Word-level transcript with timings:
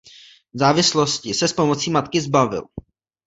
Závislosti 0.53 1.33
se 1.33 1.47
s 1.47 1.53
pomocí 1.53 1.89
matky 1.91 2.21
zbavil. 2.21 2.63